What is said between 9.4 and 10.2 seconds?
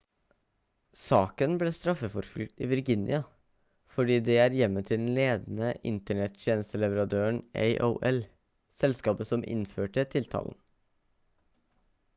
innførte